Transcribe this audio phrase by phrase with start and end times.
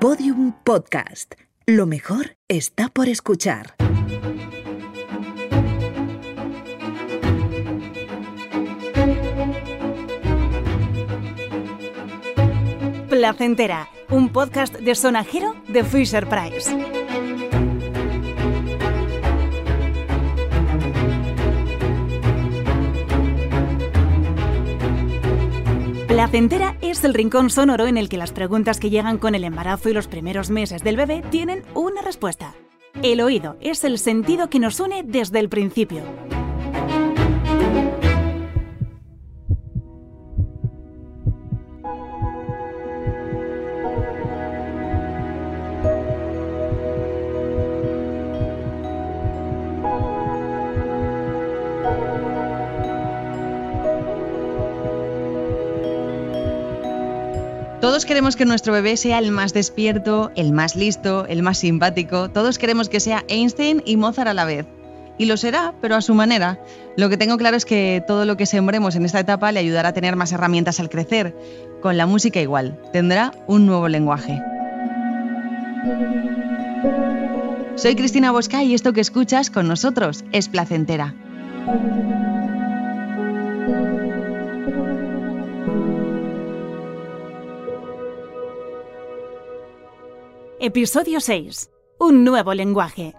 [0.00, 1.34] Podium Podcast.
[1.66, 3.74] Lo mejor está por escuchar.
[13.08, 17.07] Placentera, un podcast de sonajero de Fisher Price.
[26.18, 29.88] Placentera es el rincón sonoro en el que las preguntas que llegan con el embarazo
[29.88, 32.56] y los primeros meses del bebé tienen una respuesta.
[33.04, 36.02] El oído es el sentido que nos une desde el principio.
[57.98, 62.30] Todos queremos que nuestro bebé sea el más despierto, el más listo, el más simpático.
[62.30, 64.66] Todos queremos que sea Einstein y Mozart a la vez.
[65.18, 66.60] Y lo será, pero a su manera.
[66.96, 69.88] Lo que tengo claro es que todo lo que sembremos en esta etapa le ayudará
[69.88, 71.34] a tener más herramientas al crecer.
[71.82, 74.40] Con la música igual, tendrá un nuevo lenguaje.
[77.74, 81.16] Soy Cristina Bosca y esto que escuchas con nosotros es placentera.
[90.70, 91.70] Episodio 6.
[91.98, 93.14] Un nuevo lenguaje.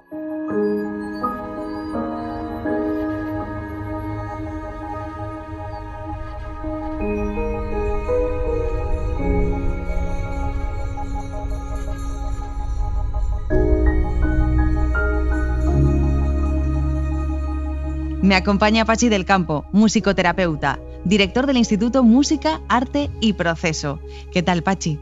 [18.22, 24.00] Me acompaña Pachi del Campo, musicoterapeuta, director del Instituto Música, Arte y Proceso.
[24.32, 25.00] ¿Qué tal, Pachi?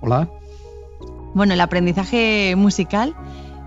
[0.00, 0.37] Hola.
[1.34, 3.14] Bueno, el aprendizaje musical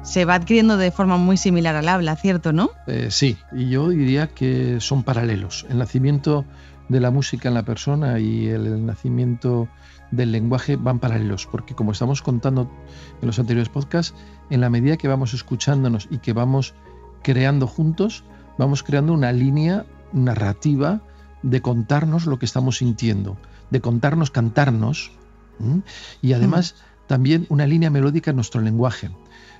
[0.04, 2.72] se va adquiriendo de forma muy similar al habla, ¿cierto, no?
[2.88, 5.66] Eh, sí, y yo diría que son paralelos.
[5.70, 6.46] El nacimiento
[6.90, 9.70] de la música en la persona y el nacimiento
[10.10, 12.70] del lenguaje van paralelos, porque como estamos contando
[13.22, 14.14] en los anteriores podcasts,
[14.50, 16.74] en la medida que vamos escuchándonos y que vamos
[17.24, 18.24] creando juntos,
[18.58, 21.02] vamos creando una línea narrativa
[21.44, 23.38] de contarnos lo que estamos sintiendo,
[23.70, 25.12] de contarnos, cantarnos,
[26.22, 26.76] y además
[27.12, 29.10] también una línea melódica en nuestro lenguaje.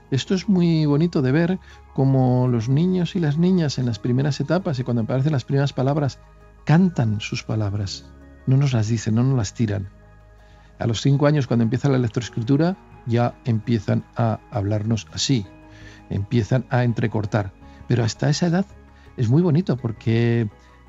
[0.10, 1.60] Esto es muy bonito de ver
[1.94, 5.74] como los niños y las niñas en las primeras etapas y cuando aparecen las primeras
[5.74, 6.18] palabras
[6.64, 8.06] cantan sus palabras,
[8.48, 9.90] no nos las dicen, no nos las tiran.
[10.80, 15.46] A los cinco años, cuando empieza la lectoescritura, ya empiezan a hablarnos así,
[16.10, 17.52] empiezan a entrecortar.
[17.90, 18.66] Pero hasta esa edad
[19.18, 20.48] es muy bonito porque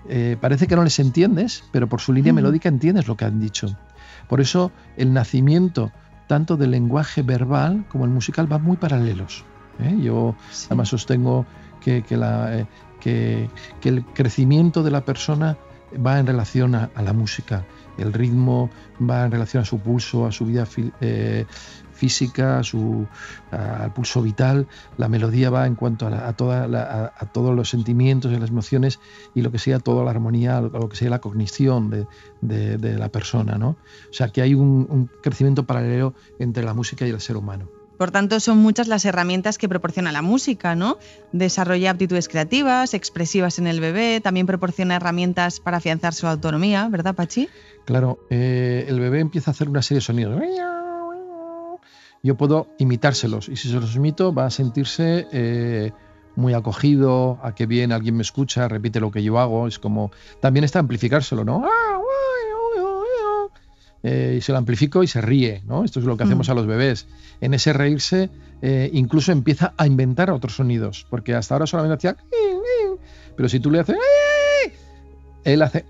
[0.09, 3.41] eh, parece que no les entiendes, pero por su línea melódica entiendes lo que han
[3.41, 3.77] dicho.
[4.29, 5.91] Por eso el nacimiento
[6.27, 9.45] tanto del lenguaje verbal como el musical van muy paralelos.
[9.81, 9.97] ¿eh?
[10.01, 10.35] Yo
[10.67, 11.47] además sostengo
[11.81, 12.67] que, eh,
[13.01, 13.49] que,
[13.83, 15.57] el crecimiento de la persona
[16.05, 17.65] va en relación a, la música,
[17.99, 20.67] el ritmo va en relación a su pulso, a su vida
[21.01, 21.45] eh,
[22.03, 23.07] física, a su,
[23.53, 26.65] al pulso vital, la melodía va en cuanto a, toda
[27.17, 28.99] a, todos los sentimientos y las emociones
[29.37, 31.91] y lo que sea toda la armonía, lo que sea la cognición
[32.41, 33.57] de, la persona.
[33.57, 33.77] ¿no?
[34.11, 37.69] O sea que hay un, un crecimiento paralelo entre la música y el ser humano.
[37.99, 40.99] Por tanto, son muchas las herramientas que proporciona la música, ¿no?
[41.31, 47.15] Desarrolla aptitudes creativas, expresivas en el bebé, también proporciona herramientas para afianzar su autonomía, ¿verdad,
[47.15, 47.49] Pachi?
[47.85, 50.41] Claro, eh, el bebé empieza a hacer una serie de sonidos
[52.23, 55.93] yo puedo imitárselos y si se los imito va a sentirse eh,
[56.37, 60.13] muy acogido, a que bien alguien me escucha, repite lo que yo hago, es como
[60.41, 61.65] también está amplificárselo, ¿no?
[64.05, 65.85] Eh, y se lo amplifico y se ríe, ¿no?
[65.85, 66.51] Esto es lo que hacemos mm.
[66.51, 67.07] a los bebés.
[67.41, 68.31] En ese reírse
[68.61, 72.17] eh, incluso empieza a inventar otros sonidos, porque hasta ahora solamente hacía
[73.37, 73.97] pero si tú le haces
[75.45, 75.85] él hace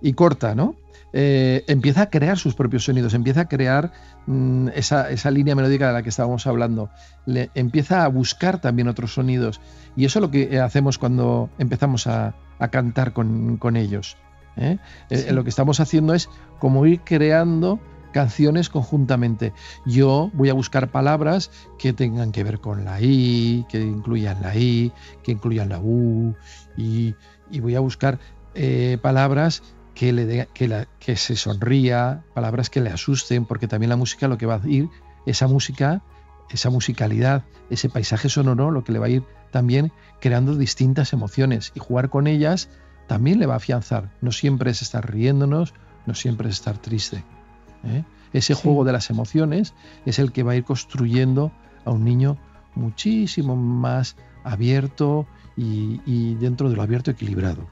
[0.00, 0.76] y corta, ¿no?
[1.12, 3.92] Eh, empieza a crear sus propios sonidos, empieza a crear
[4.26, 6.90] mm, esa, línea melódica de la que estábamos hablando,
[7.26, 9.60] le, empieza a buscar también otros sonidos.
[9.96, 12.34] Y eso es lo que hacemos cuando empezamos a,
[12.70, 14.18] cantar con, ellos.
[14.56, 14.78] ¿eh?
[15.08, 16.28] Eh, lo que estamos haciendo es
[16.58, 17.80] como ir creando
[18.12, 19.54] canciones conjuntamente.
[19.86, 24.54] Yo voy a buscar palabras que tengan que ver con la I, que incluyan la
[24.54, 24.92] I,
[25.22, 26.34] que incluyan la U,
[26.76, 27.14] y,
[27.60, 28.20] voy a buscar
[29.00, 29.62] palabras
[30.00, 34.38] que, le que, que se sonría, palabras que le asusten, porque también la música lo
[34.38, 34.88] que va a ir,
[35.26, 36.02] esa música,
[36.48, 41.70] esa musicalidad, ese paisaje sonoro, lo que le va a ir también creando distintas emociones
[41.74, 42.70] y jugar con ellas
[43.08, 44.10] también le va a afianzar.
[44.22, 45.74] No siempre es estar riéndonos,
[46.06, 47.22] no siempre es estar triste.
[47.84, 48.02] ¿eh?
[48.32, 49.74] Ese juego de las emociones
[50.06, 51.52] es el que va a ir construyendo
[51.84, 52.38] a un niño
[52.74, 55.26] muchísimo más abierto
[55.58, 57.68] y, dentro de lo abierto equilibrado.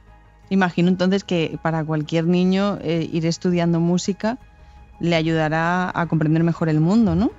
[0.51, 4.39] Imagino entonces que para cualquier niño eh, ir estudiando música
[5.01, 7.31] le ayudará a comprender mejor el mundo, ¿no?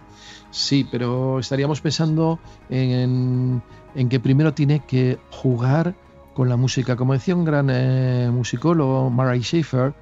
[0.51, 2.39] Sí, pero estaríamos pensando
[2.69, 3.61] en,
[4.09, 5.95] que primero tiene que jugar
[6.33, 6.95] con la música.
[6.95, 9.93] Como decía un gran eh, musicólogo, Murray Schaeffer,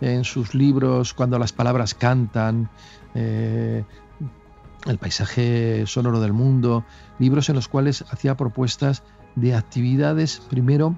[0.00, 2.68] en sus libros, cuando las palabras cantan,
[3.14, 3.84] eh,
[4.86, 6.84] el paisaje sonoro del mundo,
[7.18, 9.02] libros en los cuales hacía propuestas
[9.36, 10.96] de actividades, primero,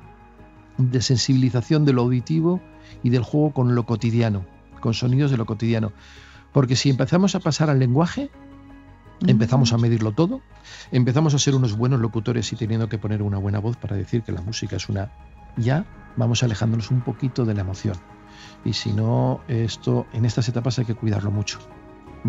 [0.78, 2.60] de sensibilización de lo auditivo
[3.02, 4.44] y del juego con lo cotidiano,
[4.80, 5.92] con sonidos de lo cotidiano.
[6.52, 8.30] Porque si empezamos a pasar al lenguaje,
[9.26, 10.40] empezamos a medirlo todo,
[10.90, 14.22] empezamos a ser unos buenos locutores y teniendo que poner una buena voz para decir
[14.22, 15.12] que la música es una...
[15.56, 15.86] Ya
[16.16, 17.96] vamos alejándonos un poquito de la emoción.
[18.64, 21.58] Y si no, esto en estas etapas hay que cuidarlo mucho.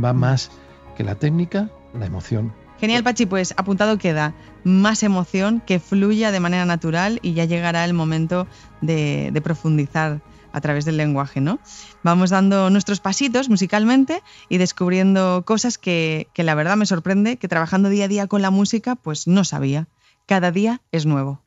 [0.01, 0.51] Va más
[0.95, 2.53] que la técnica, la emoción.
[2.79, 4.33] Genial, Pachi, pues apuntado queda
[4.63, 8.47] más emoción que fluya de manera natural y ya llegará el momento
[8.81, 10.21] de, profundizar
[10.51, 11.59] a través del lenguaje, ¿no?
[12.03, 17.47] Vamos dando nuestros pasitos musicalmente y descubriendo cosas que, que la verdad me sorprende que
[17.47, 19.87] trabajando día a día con la música pues no sabía.
[20.25, 21.41] Cada día es nuevo.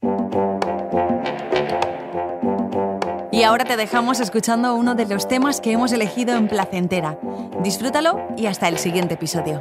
[3.33, 7.19] Y ahora te dejamos escuchando uno de los temas que hemos elegido en Placentera.
[7.62, 9.61] Disfrútalo y hasta el siguiente episodio.